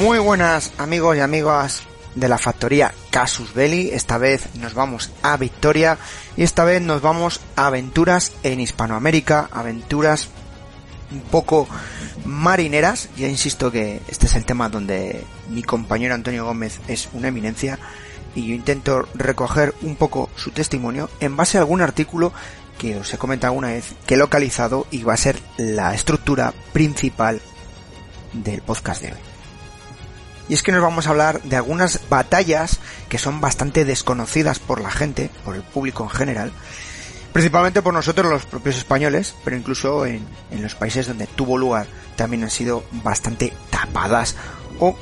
Muy 0.00 0.18
buenas 0.18 0.72
amigos 0.78 1.14
y 1.14 1.20
amigas 1.20 1.82
de 2.14 2.26
la 2.26 2.38
factoría 2.38 2.94
Casus 3.10 3.52
Belli. 3.52 3.90
Esta 3.90 4.16
vez 4.16 4.54
nos 4.54 4.72
vamos 4.72 5.10
a 5.20 5.36
Victoria 5.36 5.98
y 6.38 6.42
esta 6.42 6.64
vez 6.64 6.80
nos 6.80 7.02
vamos 7.02 7.42
a 7.54 7.66
aventuras 7.66 8.32
en 8.42 8.60
Hispanoamérica, 8.60 9.50
aventuras 9.52 10.28
un 11.12 11.20
poco 11.20 11.68
marineras. 12.24 13.10
Ya 13.18 13.28
insisto 13.28 13.70
que 13.70 14.00
este 14.08 14.24
es 14.24 14.36
el 14.36 14.46
tema 14.46 14.70
donde 14.70 15.22
mi 15.50 15.62
compañero 15.62 16.14
Antonio 16.14 16.46
Gómez 16.46 16.80
es 16.88 17.10
una 17.12 17.28
eminencia 17.28 17.78
y 18.34 18.46
yo 18.46 18.54
intento 18.54 19.06
recoger 19.12 19.74
un 19.82 19.96
poco 19.96 20.30
su 20.34 20.50
testimonio 20.50 21.10
en 21.20 21.36
base 21.36 21.58
a 21.58 21.60
algún 21.60 21.82
artículo 21.82 22.32
que 22.78 22.96
os 22.96 23.12
he 23.12 23.18
comentado 23.18 23.50
alguna 23.50 23.68
vez 23.68 23.92
que 24.06 24.14
he 24.14 24.16
localizado 24.16 24.86
y 24.90 25.02
va 25.02 25.12
a 25.12 25.18
ser 25.18 25.38
la 25.58 25.92
estructura 25.92 26.54
principal 26.72 27.42
del 28.32 28.62
podcast 28.62 29.02
de 29.02 29.12
hoy. 29.12 29.29
Y 30.50 30.54
es 30.54 30.64
que 30.64 30.72
nos 30.72 30.82
vamos 30.82 31.06
a 31.06 31.10
hablar 31.10 31.40
de 31.42 31.54
algunas 31.54 32.00
batallas 32.10 32.80
que 33.08 33.18
son 33.18 33.40
bastante 33.40 33.84
desconocidas 33.84 34.58
por 34.58 34.80
la 34.80 34.90
gente, 34.90 35.30
por 35.44 35.54
el 35.54 35.62
público 35.62 36.02
en 36.02 36.10
general, 36.10 36.52
principalmente 37.32 37.82
por 37.82 37.94
nosotros 37.94 38.28
los 38.28 38.46
propios 38.46 38.76
españoles, 38.76 39.36
pero 39.44 39.56
incluso 39.56 40.04
en, 40.06 40.26
en 40.50 40.60
los 40.60 40.74
países 40.74 41.06
donde 41.06 41.28
tuvo 41.28 41.56
lugar 41.56 41.86
también 42.16 42.42
han 42.42 42.50
sido 42.50 42.82
bastante 42.90 43.52
tapadas 43.70 44.34
o, 44.80 44.96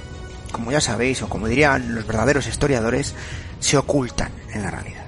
como 0.52 0.70
ya 0.70 0.82
sabéis, 0.82 1.22
o 1.22 1.30
como 1.30 1.48
dirían 1.48 1.94
los 1.94 2.06
verdaderos 2.06 2.46
historiadores, 2.46 3.14
se 3.58 3.78
ocultan 3.78 4.30
en 4.52 4.62
la 4.62 4.70
realidad. 4.70 5.06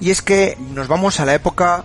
Y 0.00 0.10
es 0.10 0.22
que 0.22 0.58
nos 0.74 0.88
vamos 0.88 1.20
a 1.20 1.24
la 1.24 1.34
época 1.34 1.84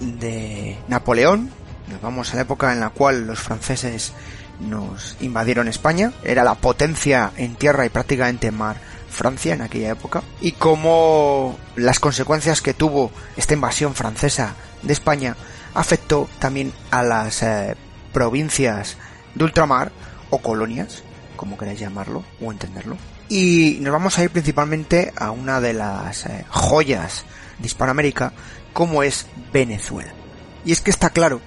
de 0.00 0.78
Napoleón, 0.88 1.50
nos 1.88 2.00
vamos 2.00 2.32
a 2.32 2.36
la 2.36 2.42
época 2.42 2.72
en 2.72 2.80
la 2.80 2.90
cual 2.90 3.26
los 3.26 3.38
franceses 3.38 4.12
nos 4.60 5.16
invadieron 5.20 5.68
España, 5.68 6.12
era 6.22 6.44
la 6.44 6.54
potencia 6.54 7.32
en 7.36 7.56
tierra 7.56 7.86
y 7.86 7.88
prácticamente 7.88 8.48
en 8.48 8.56
mar 8.56 8.76
Francia 9.10 9.54
en 9.54 9.62
aquella 9.62 9.90
época, 9.92 10.22
y 10.40 10.52
como 10.52 11.56
las 11.76 12.00
consecuencias 12.00 12.60
que 12.60 12.74
tuvo 12.74 13.12
esta 13.36 13.54
invasión 13.54 13.94
francesa 13.94 14.56
de 14.82 14.92
España 14.92 15.36
afectó 15.72 16.28
también 16.40 16.72
a 16.90 17.02
las 17.02 17.42
eh, 17.42 17.76
provincias 18.12 18.96
de 19.34 19.44
ultramar 19.44 19.92
o 20.30 20.38
colonias, 20.38 21.04
como 21.36 21.56
queráis 21.56 21.78
llamarlo 21.78 22.24
o 22.40 22.50
entenderlo. 22.50 22.96
Y 23.28 23.78
nos 23.80 23.92
vamos 23.92 24.18
a 24.18 24.24
ir 24.24 24.30
principalmente 24.30 25.12
a 25.16 25.30
una 25.30 25.60
de 25.60 25.72
las 25.72 26.26
eh, 26.26 26.44
joyas 26.48 27.24
de 27.58 27.66
Hispanoamérica, 27.66 28.32
como 28.72 29.02
es 29.02 29.26
Venezuela. 29.52 30.12
Y 30.64 30.72
es 30.72 30.80
que 30.80 30.90
está 30.90 31.10
claro, 31.10 31.40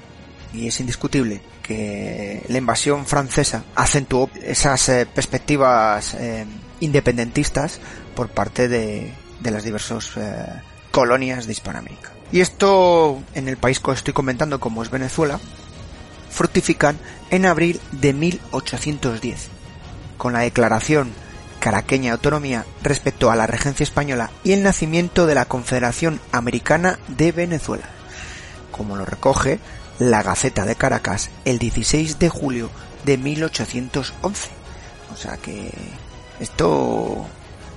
y 0.54 0.68
es 0.68 0.80
indiscutible, 0.80 1.42
que 1.62 2.44
la 2.48 2.58
invasión 2.58 3.06
francesa 3.06 3.64
acentuó 3.76 4.30
esas 4.42 4.90
eh, 4.90 5.06
perspectivas 5.06 6.14
eh, 6.16 6.46
independentistas 6.80 7.80
por 8.16 8.30
parte 8.30 8.68
de, 8.68 9.14
de 9.40 9.52
las 9.52 9.64
diversas 9.64 10.12
eh, 10.18 10.46
colonias 10.92 11.46
de 11.46 11.54
Hispanoamérica. 11.54 12.12
Y 12.32 12.42
esto, 12.42 13.22
en 13.34 13.48
el 13.48 13.58
país 13.58 13.80
que 13.80 13.92
estoy 13.92 14.14
comentando, 14.14 14.60
como 14.60 14.84
es 14.84 14.90
Venezuela, 14.90 15.40
fructifican 16.30 16.98
en 17.32 17.46
abril 17.46 17.80
de 17.92 18.14
1810, 18.14 19.50
con 20.18 20.34
la 20.34 20.40
declaración 20.40 21.12
caraqueña 21.60 22.12
de 22.12 22.12
autonomía 22.12 22.66
respecto 22.84 23.32
a 23.32 23.36
la 23.36 23.48
regencia 23.48 23.84
española 23.84 24.32
y 24.44 24.52
el 24.52 24.64
nacimiento 24.64 25.26
de 25.26 25.36
la 25.36 25.46
Confederación 25.46 26.20
Americana 26.32 27.00
de 27.08 27.32
Venezuela, 27.32 27.86
como 28.72 28.96
lo 28.96 29.06
recoge 29.06 29.60
la 30.00 30.24
Gaceta 30.24 30.66
de 30.66 30.76
Caracas 30.76 31.30
el 31.46 31.60
16 31.60 32.20
de 32.20 32.30
julio 32.30 32.70
de 33.06 33.18
1811. 33.18 34.50
O 35.14 35.16
sea 35.16 35.38
que 35.38 35.72
esto 36.40 37.26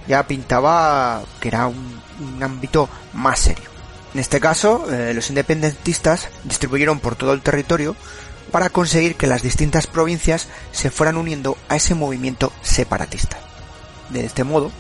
ya 0.07 0.27
pintaba 0.27 1.23
que 1.41 1.49
era 1.49 1.67
un, 1.67 2.01
ámbito 2.43 2.89
más 3.15 3.39
serio. 3.39 3.71
En 4.13 4.21
este 4.21 4.41
caso, 4.41 4.93
eh, 4.93 5.15
los 5.15 5.31
independentistas 5.31 6.29
distribuyeron 6.45 7.01
por 7.01 7.17
todo 7.17 7.33
el 7.33 7.41
territorio 7.41 7.97
para 8.51 8.69
conseguir 8.69 9.15
que 9.15 9.27
las 9.27 9.43
distintas 9.43 9.87
provincias 9.87 10.49
se 10.73 10.91
fueran 10.91 11.17
uniendo 11.17 11.57
a 11.69 11.77
ese 11.77 11.95
movimiento 11.95 12.53
separatista. 12.61 13.39
De 14.11 14.27
este 14.27 14.45
modo, 14.45 14.71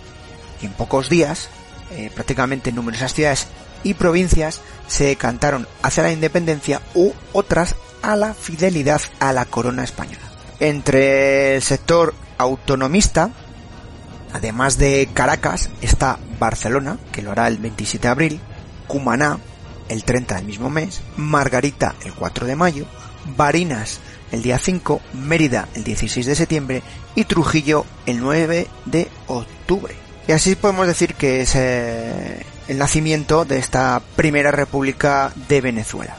en 0.61 0.73
pocos 0.73 1.09
días, 1.09 1.49
eh, 1.93 2.11
prácticamente 2.15 2.73
numerosas 2.73 3.15
ciudades 3.15 3.47
y 3.83 3.95
provincias 3.95 4.61
se 4.87 5.05
decantaron 5.05 5.67
hacia 5.83 6.03
la 6.03 6.13
independencia 6.13 6.81
u 6.95 7.13
otras 7.33 7.77
a 8.03 8.17
la 8.17 8.35
fidelidad 8.35 9.01
a 9.19 9.33
la 9.33 9.45
corona 9.45 9.85
española. 9.85 10.21
Entre 10.59 11.57
el 11.57 11.63
sector 11.63 12.15
autonomista, 12.39 13.31
además 14.33 14.79
de 14.79 15.09
Caracas, 15.13 15.71
está 15.81 16.19
Barcelona, 16.39 16.99
que 17.13 17.23
lo 17.23 17.31
hará 17.33 17.49
el 17.49 17.59
27 17.59 18.03
de 18.03 18.09
abril, 18.09 18.41
Cumaná, 18.87 19.39
el 19.89 20.05
30 20.05 20.37
del 20.37 20.45
mismo 20.47 20.71
mes, 20.71 21.01
Margarita, 21.17 21.95
el 22.05 22.15
4 22.15 22.47
de 22.47 22.57
mayo, 22.57 22.87
Barinas, 23.37 24.01
el 24.33 24.43
día 24.43 24.59
5, 24.59 25.01
Mérida, 25.15 25.69
el 25.75 25.85
16 25.85 26.27
de 26.27 26.35
septiembre 26.35 26.83
y 27.15 27.25
Trujillo, 27.25 27.85
el 28.07 28.21
9 28.21 28.69
de 28.87 29.09
octubre. 29.27 30.10
Y 30.27 30.33
así 30.33 30.55
podemos 30.55 30.87
decir 30.87 31.15
que 31.15 31.41
es 31.41 31.55
eh, 31.57 32.45
el 32.69 32.79
nacimiento 32.79 33.45
de 33.45 33.59
esta 33.59 34.01
primera 34.17 34.51
república 34.51 35.33
de 35.49 35.61
Venezuela. 35.61 36.17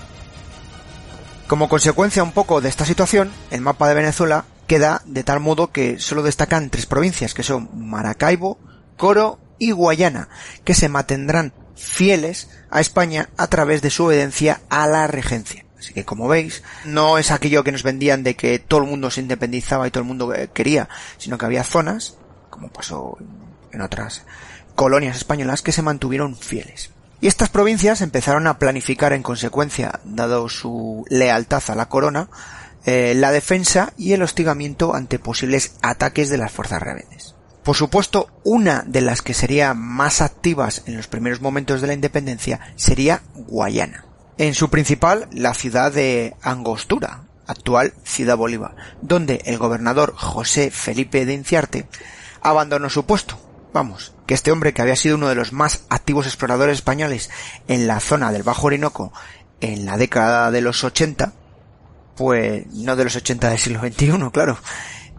Como 1.48 1.70
consecuencia 1.70 2.24
un 2.24 2.32
poco 2.32 2.62
de 2.62 2.70
esta 2.70 2.86
situación, 2.86 3.32
el 3.52 3.62
mapa 3.62 3.88
de 3.88 3.96
Venezuela 3.96 4.46
queda 4.68 5.02
de 5.06 5.24
tal 5.24 5.42
modo 5.42 5.72
que 5.72 6.00
solo 6.00 6.24
destacan 6.24 6.70
tres 6.70 6.86
provincias, 6.86 7.34
que 7.34 7.44
son 7.44 7.70
Maracaibo, 7.74 8.58
Coro 8.98 9.40
y 9.60 9.72
Guayana, 9.72 10.30
que 10.64 10.74
se 10.74 10.88
mantendrán 10.88 11.54
fieles 11.76 12.50
a 12.70 12.80
España 12.80 13.30
a 13.38 13.48
través 13.48 13.82
de 13.82 13.90
su 13.90 14.06
obediencia 14.06 14.62
a 14.70 14.88
la 14.88 15.08
regencia. 15.08 15.66
Así 15.78 15.94
que 15.94 16.06
como 16.06 16.28
veis, 16.28 16.64
no 16.86 17.18
es 17.18 17.32
aquello 17.32 17.64
que 17.64 17.72
nos 17.72 17.84
vendían 17.84 18.24
de 18.24 18.36
que 18.36 18.60
todo 18.60 18.82
el 18.82 18.90
mundo 18.90 19.12
se 19.12 19.22
independizaba 19.22 19.88
y 19.88 19.92
todo 19.92 20.04
el 20.04 20.08
mundo 20.08 20.34
quería, 20.54 20.88
sino 21.18 21.38
que 21.38 21.46
había 21.46 21.64
zonas, 21.64 22.18
como 22.50 22.70
pasó 22.70 23.18
en 23.20 23.51
otras 23.80 24.26
colonias 24.76 25.16
españolas, 25.16 25.62
que 25.62 25.72
se 25.72 25.82
mantuvieron 25.82 26.36
fieles. 26.36 26.92
Y 27.22 27.28
estas 27.28 27.50
provincias 27.50 28.02
empezaron 28.02 28.48
a 28.48 28.58
planificar 28.58 29.14
en 29.14 29.24
consecuencia, 29.24 30.02
dado 30.04 30.50
su 30.50 31.06
lealtad 31.10 31.64
a 31.68 31.76
la 31.76 31.88
corona, 31.88 32.28
eh, 32.86 33.14
la 33.16 33.32
defensa 33.32 33.94
y 33.96 34.14
el 34.14 34.24
hostigamiento 34.24 34.96
ante 34.96 35.20
posibles 35.20 35.76
ataques 35.84 36.30
de 36.30 36.40
las 36.40 36.52
fuerzas 36.52 36.82
rebeldes. 36.82 37.36
Por 37.64 37.76
supuesto, 37.76 38.28
una 38.44 38.84
de 38.88 39.02
las 39.02 39.22
que 39.22 39.36
sería 39.36 39.76
más 39.76 40.22
activas 40.22 40.82
en 40.88 40.98
los 40.98 41.08
primeros 41.08 41.42
momentos 41.42 41.80
de 41.80 41.88
la 41.88 41.94
independencia 41.94 42.60
sería 42.76 43.22
Guayana. 43.36 44.06
En 44.40 44.56
su 44.56 44.72
principal, 44.72 45.28
la 45.32 45.54
ciudad 45.54 45.92
de 45.92 46.36
Angostura, 46.42 47.22
actual 47.46 47.94
Ciudad 48.04 48.38
Bolívar, 48.38 48.76
donde 49.02 49.42
el 49.46 49.60
gobernador 49.60 50.14
José 50.16 50.72
Felipe 50.72 51.26
de 51.28 51.34
Inciarte 51.34 51.88
abandonó 52.42 52.90
su 52.90 53.06
puesto. 53.06 53.38
Vamos, 53.74 54.14
que 54.28 54.34
este 54.34 54.52
hombre 54.52 54.74
que 54.74 54.82
había 54.82 54.96
sido 54.96 55.16
uno 55.16 55.30
de 55.30 55.36
los 55.36 55.54
más 55.54 55.86
activos 55.90 56.26
exploradores 56.26 56.78
españoles 56.78 57.30
en 57.68 57.88
la 57.88 58.00
zona 58.00 58.32
del 58.32 58.44
Bajo 58.44 58.68
Orinoco 58.68 59.14
en 59.62 59.86
la 59.86 59.98
década 59.98 60.52
de 60.52 60.62
los 60.62 60.84
80, 60.84 61.34
pues 62.16 62.68
no 62.68 62.96
de 62.96 63.04
los 63.06 63.16
80 63.16 63.50
del 63.50 63.60
siglo 63.60 63.80
XXI, 63.80 64.30
claro. 64.32 64.58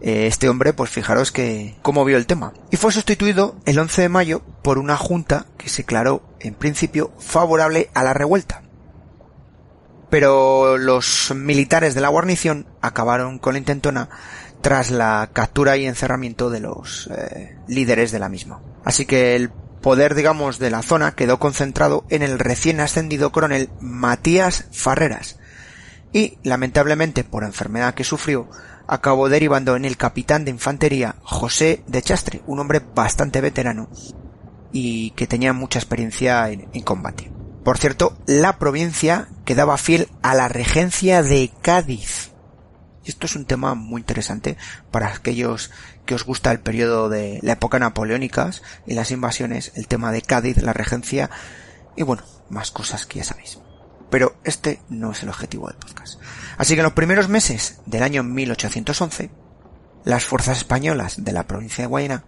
Eh, 0.00 0.26
este 0.26 0.49
hombre, 0.49 0.72
pues 0.72 0.90
fijaros 0.90 1.31
que 1.31 1.76
cómo 1.81 2.04
vio 2.04 2.16
el 2.16 2.26
tema. 2.26 2.52
Y 2.70 2.76
fue 2.76 2.93
sustituido 2.93 3.56
el 3.64 3.78
11 3.78 4.02
de 4.02 4.08
mayo 4.08 4.43
por 4.62 4.78
una 4.78 4.96
junta 4.96 5.46
que 5.56 5.69
se 5.69 5.82
declaró 5.82 6.22
en 6.40 6.54
principio 6.54 7.12
favorable 7.20 7.88
a 7.94 8.02
la 8.02 8.12
revuelta. 8.12 8.62
Pero 10.10 10.76
los 10.76 11.32
militares 11.34 11.94
de 11.94 12.00
la 12.00 12.08
guarnición 12.08 12.66
acabaron 12.82 13.38
con 13.38 13.54
la 13.54 13.60
intentona 13.60 14.10
tras 14.62 14.91
la 14.91 15.29
captura 15.32 15.76
y 15.76 15.87
encerramiento 15.87 16.49
de 16.49 16.61
los 16.61 17.09
eh, 17.09 17.59
líderes 17.69 18.12
de 18.12 18.19
la 18.19 18.29
misma. 18.29 18.62
Así 18.85 19.05
que 19.05 19.37
el 19.37 19.50
poder, 19.50 20.14
digamos, 20.14 20.59
de 20.59 20.70
la 20.70 20.82
zona 20.82 21.14
quedó 21.14 21.38
concentrado 21.38 22.05
en 22.09 22.23
el 22.23 22.38
recién 22.38 22.81
ascendido 22.81 23.32
coronel 23.32 23.69
Matías 23.81 24.67
Farreras. 24.73 25.38
Y, 26.12 26.38
lamentablemente, 26.43 27.25
por 27.25 27.43
enfermedad 27.44 27.94
que 27.94 28.05
sufrió, 28.05 28.49
acabó 28.87 29.29
derivando 29.29 29.76
en 29.76 29.85
el 29.85 29.97
capitán 29.97 30.44
de 30.44 30.50
infantería 30.53 31.17
José 31.23 31.82
de 31.87 32.03
Chastre, 32.03 32.43
un 32.47 32.61
hombre 32.61 32.81
bastante 32.94 33.41
veterano 33.41 33.88
y 34.73 35.11
que 35.12 35.26
tenía 35.26 35.53
mucha 35.53 35.79
experiencia 35.79 36.49
en, 36.50 36.69
en 36.73 36.82
combate. 36.82 37.31
Por 37.64 37.79
cierto, 37.79 38.17
la 38.26 38.59
provincia 38.59 39.29
quedaba 39.44 39.76
fiel 39.76 40.09
a 40.23 40.35
la 40.35 40.49
regencia 40.49 41.23
de 41.23 41.50
Cádiz. 41.62 42.31
Y 43.04 43.10
esto 43.10 43.26
es 43.26 43.37
un 43.37 43.44
tema 43.44 43.75
muy 43.75 44.00
interesante 44.00 44.56
para 44.90 45.08
aquellos 45.08 45.70
que 46.06 46.14
os 46.14 46.25
gusta 46.25 46.52
el 46.52 46.60
periodo 46.60 47.08
de 47.08 47.38
la 47.43 47.54
época 47.54 47.78
napoleónicas 47.78 48.62
y 48.87 48.94
las 48.94 49.10
invasiones, 49.10 49.72
el 49.75 49.88
tema 49.88 50.12
de 50.12 50.22
Cádiz, 50.22 50.62
la 50.62 50.72
regencia 50.72 51.31
y 51.96 52.02
bueno, 52.02 52.22
más 52.49 52.70
cosas 52.70 53.06
que 53.06 53.19
ya 53.19 53.25
sabéis. 53.25 53.58
Pero 54.10 54.37
este 54.44 54.81
no 54.88 55.12
es 55.12 55.22
el 55.22 55.31
objetivo 55.31 55.69
del 55.69 55.78
podcast. 55.78 56.20
Así 56.58 56.75
que 56.75 56.81
en 56.81 56.84
los 56.84 56.93
primeros 56.93 57.28
meses 57.28 57.81
del 57.87 58.02
año 58.02 58.22
1811, 58.22 59.31
las 60.04 60.25
fuerzas 60.25 60.58
españolas 60.58 61.25
de 61.25 61.32
la 61.32 61.46
provincia 61.46 61.82
de 61.82 61.88
Guayana 61.88 62.25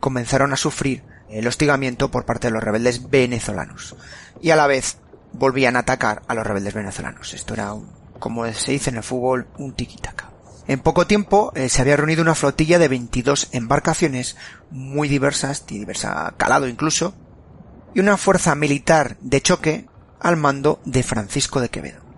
comenzaron 0.00 0.52
a 0.52 0.56
sufrir 0.56 1.04
el 1.30 1.46
hostigamiento 1.46 2.10
por 2.10 2.24
parte 2.24 2.48
de 2.48 2.52
los 2.52 2.62
rebeldes 2.62 3.10
venezolanos 3.10 3.96
y 4.40 4.50
a 4.50 4.56
la 4.56 4.66
vez 4.66 4.98
volvían 5.32 5.76
a 5.76 5.80
atacar 5.80 6.22
a 6.26 6.34
los 6.34 6.46
rebeldes 6.46 6.74
venezolanos. 6.74 7.34
Esto 7.34 7.54
era, 7.54 7.72
un, 7.72 7.88
como 8.18 8.50
se 8.52 8.72
dice 8.72 8.90
en 8.90 8.96
el 8.96 9.02
fútbol, 9.02 9.48
un 9.58 9.74
tiki-taka. 9.74 10.30
En 10.66 10.80
poco 10.80 11.06
tiempo 11.06 11.50
eh, 11.54 11.70
se 11.70 11.80
había 11.80 11.96
reunido 11.96 12.20
una 12.20 12.34
flotilla 12.34 12.78
de 12.78 12.88
22 12.88 13.48
embarcaciones 13.52 14.36
muy 14.70 15.08
diversas, 15.08 15.66
de 15.66 15.78
diversa 15.78 16.34
calado 16.36 16.68
incluso, 16.68 17.14
y 17.94 18.00
una 18.00 18.18
fuerza 18.18 18.54
militar 18.54 19.16
de 19.20 19.40
choque 19.40 19.86
al 20.20 20.36
mando 20.36 20.80
de 20.84 21.02
Francisco 21.02 21.60
de 21.60 21.70
Quevedo. 21.70 22.08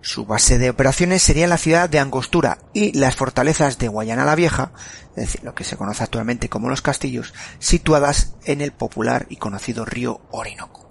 Su 0.00 0.26
base 0.26 0.58
de 0.58 0.70
operaciones 0.70 1.22
sería 1.22 1.46
la 1.46 1.58
ciudad 1.58 1.88
de 1.88 2.00
Angostura 2.00 2.58
y 2.72 2.98
las 2.98 3.14
fortalezas 3.14 3.78
de 3.78 3.88
Guayana 3.88 4.24
la 4.24 4.34
Vieja, 4.34 4.72
es 5.10 5.26
decir, 5.26 5.44
lo 5.44 5.54
que 5.54 5.62
se 5.62 5.76
conoce 5.76 6.02
actualmente 6.02 6.48
como 6.48 6.68
los 6.68 6.82
castillos, 6.82 7.34
situadas 7.60 8.34
en 8.44 8.62
el 8.62 8.72
popular 8.72 9.26
y 9.28 9.36
conocido 9.36 9.84
río 9.84 10.20
Orinoco. 10.30 10.81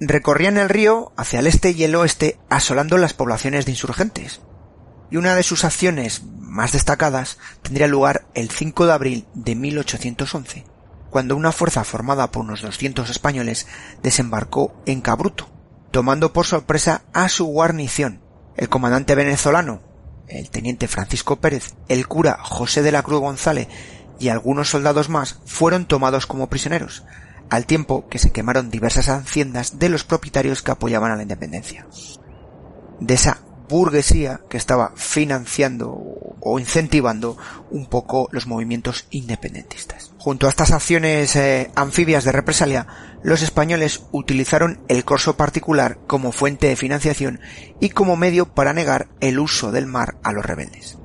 Recorrían 0.00 0.56
el 0.56 0.70
río 0.70 1.12
hacia 1.16 1.40
el 1.40 1.46
este 1.46 1.72
y 1.72 1.84
el 1.84 1.94
oeste 1.94 2.38
asolando 2.48 2.96
las 2.96 3.12
poblaciones 3.12 3.66
de 3.66 3.72
insurgentes. 3.72 4.40
Y 5.10 5.18
una 5.18 5.34
de 5.34 5.42
sus 5.42 5.64
acciones 5.64 6.22
más 6.38 6.72
destacadas 6.72 7.38
tendría 7.62 7.86
lugar 7.86 8.26
el 8.34 8.50
5 8.50 8.86
de 8.86 8.92
abril 8.92 9.26
de 9.34 9.54
1811, 9.54 10.64
cuando 11.10 11.36
una 11.36 11.52
fuerza 11.52 11.84
formada 11.84 12.32
por 12.32 12.44
unos 12.44 12.62
200 12.62 13.10
españoles 13.10 13.66
desembarcó 14.02 14.74
en 14.86 15.02
Cabruto, 15.02 15.50
tomando 15.90 16.32
por 16.32 16.46
sorpresa 16.46 17.02
a 17.12 17.28
su 17.28 17.44
guarnición, 17.44 18.22
el 18.56 18.70
comandante 18.70 19.14
venezolano, 19.14 19.82
el 20.28 20.48
teniente 20.48 20.88
Francisco 20.88 21.40
Pérez, 21.40 21.74
el 21.88 22.08
cura 22.08 22.38
José 22.40 22.82
de 22.82 22.92
la 22.92 23.02
Cruz 23.02 23.20
González 23.20 23.68
y 24.18 24.28
algunos 24.28 24.70
soldados 24.70 25.08
más 25.08 25.40
fueron 25.44 25.86
tomados 25.86 26.26
como 26.26 26.48
prisioneros, 26.48 27.04
al 27.50 27.66
tiempo 27.66 28.08
que 28.08 28.18
se 28.18 28.30
quemaron 28.30 28.70
diversas 28.70 29.08
haciendas 29.08 29.78
de 29.78 29.88
los 29.88 30.04
propietarios 30.04 30.62
que 30.62 30.70
apoyaban 30.70 31.10
a 31.12 31.16
la 31.16 31.22
independencia. 31.22 31.86
De 33.00 33.14
esa 33.14 33.42
burguesía 33.68 34.40
que 34.48 34.56
estaba 34.56 34.92
financiando 34.96 35.96
o 36.40 36.58
incentivando 36.58 37.36
un 37.70 37.86
poco 37.86 38.28
los 38.32 38.46
movimientos 38.46 39.06
independentistas. 39.10 40.12
Junto 40.18 40.46
a 40.46 40.50
estas 40.50 40.72
acciones 40.72 41.36
eh, 41.36 41.70
anfibias 41.76 42.24
de 42.24 42.32
represalia, 42.32 42.86
los 43.22 43.42
españoles 43.42 44.02
utilizaron 44.10 44.80
el 44.88 45.04
corso 45.04 45.36
particular 45.36 45.98
como 46.06 46.32
fuente 46.32 46.66
de 46.66 46.76
financiación 46.76 47.40
y 47.78 47.90
como 47.90 48.16
medio 48.16 48.52
para 48.54 48.72
negar 48.72 49.08
el 49.20 49.38
uso 49.38 49.70
del 49.70 49.86
mar 49.86 50.16
a 50.22 50.32
los 50.32 50.44
rebeldes. 50.44 50.98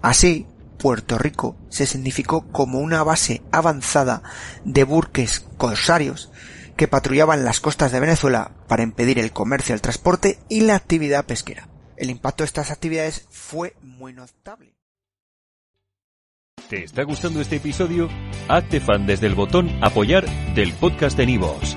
Así, 0.00 0.46
Puerto 0.80 1.18
Rico 1.18 1.56
se 1.68 1.86
significó 1.86 2.46
como 2.48 2.80
una 2.80 3.02
base 3.02 3.42
avanzada 3.52 4.22
de 4.64 4.84
buques 4.84 5.46
corsarios 5.56 6.30
que 6.76 6.88
patrullaban 6.88 7.44
las 7.44 7.60
costas 7.60 7.92
de 7.92 8.00
Venezuela 8.00 8.52
para 8.68 8.82
impedir 8.82 9.18
el 9.18 9.32
comercio, 9.32 9.74
el 9.74 9.82
transporte 9.82 10.38
y 10.48 10.62
la 10.62 10.76
actividad 10.76 11.24
pesquera 11.26 11.70
el 12.00 12.10
impacto 12.10 12.42
de 12.42 12.46
estas 12.46 12.70
actividades 12.70 13.26
fue 13.30 13.76
muy 13.82 14.12
notable. 14.12 14.74
¿Te 16.68 16.84
está 16.84 17.02
gustando 17.02 17.40
este 17.40 17.56
episodio? 17.56 18.08
Hazte 18.48 18.80
fan 18.80 19.06
desde 19.06 19.26
el 19.26 19.34
botón 19.34 19.68
Apoyar 19.82 20.24
del 20.54 20.72
podcast 20.72 21.16
de 21.16 21.26
Nivos. 21.26 21.76